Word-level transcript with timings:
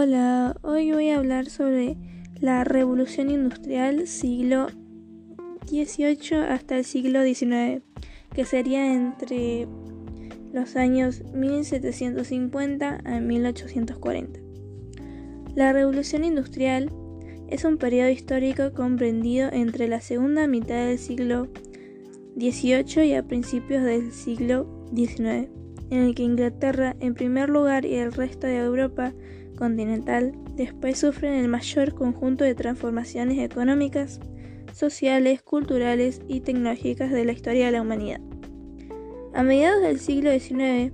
Hola, 0.00 0.56
hoy 0.62 0.92
voy 0.92 1.08
a 1.08 1.16
hablar 1.16 1.50
sobre 1.50 1.96
la 2.38 2.62
revolución 2.62 3.30
industrial 3.30 4.06
siglo 4.06 4.68
XVIII 5.66 6.36
hasta 6.48 6.78
el 6.78 6.84
siglo 6.84 7.24
XIX, 7.24 7.82
que 8.32 8.44
sería 8.44 8.94
entre 8.94 9.66
los 10.52 10.76
años 10.76 11.24
1750 11.34 13.00
a 13.04 13.18
1840. 13.18 14.38
La 15.56 15.72
revolución 15.72 16.22
industrial 16.22 16.92
es 17.48 17.64
un 17.64 17.76
periodo 17.76 18.10
histórico 18.10 18.72
comprendido 18.74 19.50
entre 19.52 19.88
la 19.88 20.00
segunda 20.00 20.46
mitad 20.46 20.86
del 20.86 20.98
siglo 21.00 21.48
XVIII 22.36 23.04
y 23.04 23.14
a 23.14 23.26
principios 23.26 23.82
del 23.82 24.12
siglo 24.12 24.86
XIX, 24.94 25.48
en 25.90 26.04
el 26.04 26.14
que 26.14 26.22
Inglaterra 26.22 26.94
en 27.00 27.14
primer 27.14 27.48
lugar 27.48 27.84
y 27.84 27.94
el 27.94 28.12
resto 28.12 28.46
de 28.46 28.58
Europa 28.58 29.12
continental 29.58 30.32
después 30.54 30.98
sufren 30.98 31.34
el 31.34 31.48
mayor 31.48 31.94
conjunto 31.94 32.44
de 32.44 32.54
transformaciones 32.54 33.38
económicas, 33.38 34.20
sociales, 34.72 35.42
culturales 35.42 36.20
y 36.28 36.40
tecnológicas 36.40 37.10
de 37.10 37.24
la 37.24 37.32
historia 37.32 37.66
de 37.66 37.72
la 37.72 37.82
humanidad. 37.82 38.20
A 39.34 39.42
mediados 39.42 39.82
del 39.82 39.98
siglo 39.98 40.30
XIX, 40.30 40.92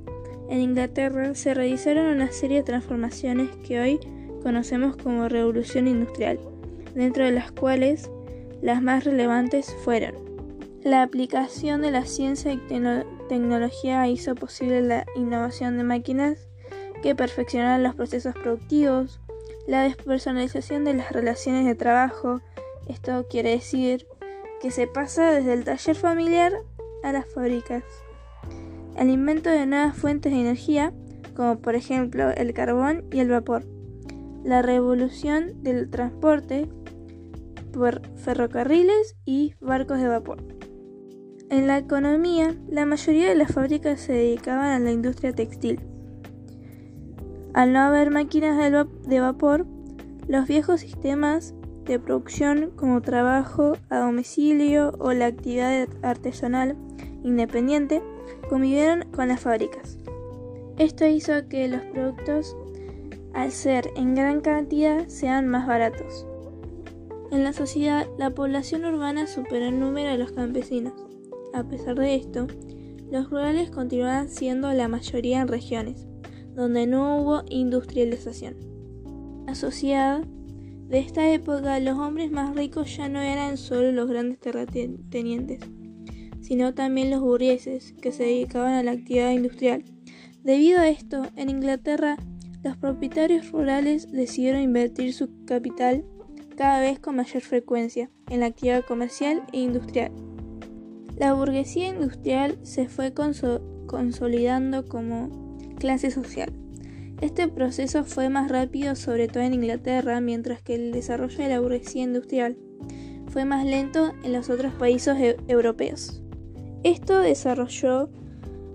en 0.48 0.60
Inglaterra 0.60 1.34
se 1.34 1.54
realizaron 1.54 2.06
una 2.06 2.32
serie 2.32 2.58
de 2.58 2.64
transformaciones 2.64 3.50
que 3.66 3.80
hoy 3.80 4.00
conocemos 4.42 4.96
como 4.96 5.28
revolución 5.28 5.86
industrial, 5.86 6.38
dentro 6.94 7.24
de 7.24 7.32
las 7.32 7.52
cuales 7.52 8.10
las 8.62 8.82
más 8.82 9.04
relevantes 9.04 9.74
fueron 9.84 10.24
la 10.84 11.02
aplicación 11.02 11.80
de 11.80 11.90
la 11.90 12.04
ciencia 12.04 12.52
y 12.52 12.60
tecnología 13.28 14.06
hizo 14.06 14.34
posible 14.34 14.82
la 14.82 15.06
innovación 15.16 15.78
de 15.78 15.84
máquinas 15.84 16.46
que 17.04 17.14
perfeccionaran 17.14 17.82
los 17.82 17.94
procesos 17.94 18.34
productivos, 18.34 19.20
la 19.66 19.82
despersonalización 19.82 20.86
de 20.86 20.94
las 20.94 21.12
relaciones 21.12 21.66
de 21.66 21.74
trabajo, 21.74 22.40
esto 22.88 23.26
quiere 23.28 23.50
decir 23.50 24.06
que 24.62 24.70
se 24.70 24.86
pasa 24.86 25.30
desde 25.30 25.52
el 25.52 25.64
taller 25.64 25.96
familiar 25.96 26.54
a 27.02 27.12
las 27.12 27.26
fábricas, 27.30 27.84
el 28.96 29.10
invento 29.10 29.50
de 29.50 29.66
nuevas 29.66 29.94
fuentes 29.94 30.32
de 30.32 30.40
energía, 30.40 30.94
como 31.36 31.58
por 31.58 31.74
ejemplo 31.74 32.30
el 32.30 32.54
carbón 32.54 33.04
y 33.12 33.20
el 33.20 33.28
vapor, 33.28 33.66
la 34.42 34.62
revolución 34.62 35.62
del 35.62 35.90
transporte 35.90 36.70
por 37.70 38.00
ferrocarriles 38.16 39.14
y 39.26 39.56
barcos 39.60 39.98
de 39.98 40.08
vapor. 40.08 40.42
En 41.50 41.66
la 41.66 41.76
economía, 41.76 42.56
la 42.66 42.86
mayoría 42.86 43.28
de 43.28 43.34
las 43.34 43.52
fábricas 43.52 44.00
se 44.00 44.14
dedicaban 44.14 44.70
a 44.70 44.78
la 44.78 44.90
industria 44.90 45.34
textil. 45.34 45.80
Al 47.54 47.72
no 47.72 47.78
haber 47.78 48.10
máquinas 48.10 48.58
de 49.06 49.20
vapor, 49.20 49.64
los 50.26 50.48
viejos 50.48 50.80
sistemas 50.80 51.54
de 51.84 52.00
producción 52.00 52.72
como 52.74 53.00
trabajo 53.00 53.76
a 53.90 53.98
domicilio 53.98 54.92
o 54.98 55.12
la 55.12 55.26
actividad 55.26 55.88
artesanal 56.02 56.76
independiente 57.22 58.02
convivieron 58.48 59.04
con 59.12 59.28
las 59.28 59.40
fábricas. 59.40 59.98
Esto 60.78 61.06
hizo 61.06 61.48
que 61.48 61.68
los 61.68 61.82
productos 61.82 62.56
al 63.34 63.52
ser 63.52 63.90
en 63.94 64.16
gran 64.16 64.40
cantidad 64.40 65.06
sean 65.06 65.46
más 65.46 65.66
baratos. 65.66 66.26
En 67.30 67.44
la 67.44 67.52
sociedad, 67.52 68.06
la 68.18 68.30
población 68.30 68.84
urbana 68.84 69.28
superó 69.28 69.66
el 69.66 69.78
número 69.78 70.10
de 70.10 70.18
los 70.18 70.32
campesinos. 70.32 70.94
A 71.52 71.62
pesar 71.62 71.94
de 71.96 72.16
esto, 72.16 72.48
los 73.12 73.30
rurales 73.30 73.70
continuaban 73.70 74.28
siendo 74.28 74.72
la 74.72 74.88
mayoría 74.88 75.40
en 75.40 75.48
regiones, 75.48 76.06
donde 76.54 76.86
no 76.86 77.18
hubo 77.18 77.42
industrialización. 77.48 78.56
La 79.46 79.54
sociedad 79.54 80.24
de 80.88 80.98
esta 80.98 81.28
época, 81.32 81.80
los 81.80 81.98
hombres 81.98 82.30
más 82.30 82.54
ricos 82.54 82.96
ya 82.96 83.08
no 83.08 83.20
eran 83.20 83.56
solo 83.56 83.90
los 83.92 84.08
grandes 84.08 84.38
terratenientes, 84.38 85.60
sino 86.40 86.74
también 86.74 87.10
los 87.10 87.20
burgueses 87.20 87.94
que 88.00 88.12
se 88.12 88.24
dedicaban 88.24 88.74
a 88.74 88.82
la 88.82 88.92
actividad 88.92 89.32
industrial. 89.32 89.84
Debido 90.42 90.80
a 90.80 90.88
esto, 90.88 91.22
en 91.36 91.48
Inglaterra 91.50 92.16
los 92.62 92.76
propietarios 92.78 93.50
rurales 93.50 94.10
decidieron 94.10 94.62
invertir 94.62 95.12
su 95.12 95.28
capital 95.44 96.04
cada 96.56 96.80
vez 96.80 96.98
con 96.98 97.16
mayor 97.16 97.42
frecuencia 97.42 98.10
en 98.30 98.40
la 98.40 98.46
actividad 98.46 98.84
comercial 98.84 99.42
e 99.52 99.60
industrial. 99.60 100.12
La 101.18 101.34
burguesía 101.34 101.88
industrial 101.88 102.58
se 102.62 102.88
fue 102.88 103.12
consolidando 103.12 104.86
como 104.86 105.43
clase 105.84 106.10
social. 106.10 106.50
Este 107.20 107.46
proceso 107.46 108.04
fue 108.04 108.30
más 108.30 108.50
rápido 108.50 108.96
sobre 108.96 109.28
todo 109.28 109.42
en 109.42 109.52
Inglaterra, 109.52 110.18
mientras 110.22 110.62
que 110.62 110.76
el 110.76 110.92
desarrollo 110.92 111.36
de 111.36 111.50
la 111.50 111.60
burguesía 111.60 112.04
industrial 112.04 112.56
fue 113.28 113.44
más 113.44 113.66
lento 113.66 114.14
en 114.22 114.32
los 114.32 114.48
otros 114.48 114.72
países 114.72 115.14
e-, 115.18 115.36
europeos. 115.46 116.22
Esto 116.84 117.20
desarrolló 117.20 118.08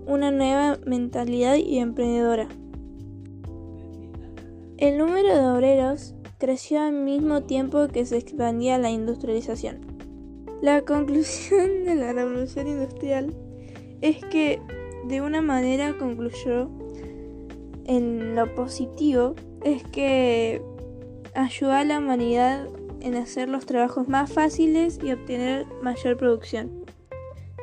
una 0.06 0.30
nueva 0.30 0.78
mentalidad 0.86 1.56
y 1.56 1.78
emprendedora, 1.78 2.46
el 4.78 4.96
número 4.96 5.34
de 5.34 5.46
obreros 5.46 6.14
creció 6.38 6.80
al 6.80 6.92
mismo 6.92 7.42
tiempo 7.42 7.88
que 7.88 8.06
se 8.06 8.18
expandía 8.18 8.78
la 8.78 8.90
industrialización. 8.90 9.80
La 10.62 10.82
conclusión 10.82 11.84
de 11.84 11.96
la 11.96 12.12
revolución 12.12 12.68
industrial 12.68 13.34
es 14.00 14.24
que 14.26 14.60
de 15.08 15.20
una 15.20 15.42
manera 15.42 15.98
concluyó 15.98 16.70
en 17.90 18.36
lo 18.36 18.54
positivo, 18.54 19.34
es 19.64 19.82
que 19.82 20.62
ayudó 21.34 21.72
a 21.72 21.84
la 21.84 21.98
humanidad 21.98 22.68
en 23.00 23.16
hacer 23.16 23.48
los 23.48 23.66
trabajos 23.66 24.08
más 24.08 24.32
fáciles 24.32 25.00
y 25.02 25.10
obtener 25.10 25.66
mayor 25.82 26.16
producción. 26.16 26.84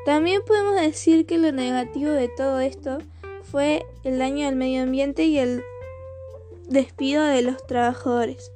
También 0.05 0.41
podemos 0.45 0.75
decir 0.75 1.25
que 1.25 1.37
lo 1.37 1.53
negativo 1.53 2.11
de 2.11 2.27
todo 2.27 2.59
esto 2.59 2.97
fue 3.43 3.85
el 4.03 4.19
daño 4.19 4.47
al 4.47 4.57
medio 4.57 4.83
ambiente 4.83 5.23
y 5.23 5.37
el 5.37 5.63
despido 6.67 7.23
de 7.23 7.41
los 7.41 7.65
trabajadores. 7.65 8.51